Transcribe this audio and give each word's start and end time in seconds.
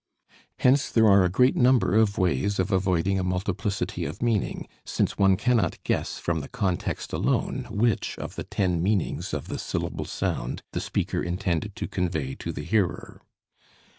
Hence 0.57 0.89
there 0.89 1.05
are 1.05 1.23
a 1.23 1.29
great 1.29 1.55
number 1.55 1.93
of 1.93 2.17
ways 2.17 2.57
of 2.57 2.71
avoiding 2.71 3.19
a 3.19 3.23
multiplicity 3.23 4.03
of 4.03 4.19
meaning, 4.19 4.67
since 4.83 5.15
one 5.19 5.37
cannot 5.37 5.77
guess 5.83 6.17
from 6.17 6.39
the 6.39 6.47
context 6.47 7.13
alone 7.13 7.67
which 7.69 8.17
of 8.17 8.33
the 8.33 8.43
ten 8.43 8.81
meanings 8.81 9.31
of 9.31 9.47
the 9.47 9.59
syllable 9.59 10.05
sound 10.05 10.63
the 10.71 10.81
speaker 10.81 11.21
intended 11.21 11.75
to 11.75 11.87
convey 11.87 12.33
to 12.33 12.51
the 12.51 12.63
hearer. 12.63 13.21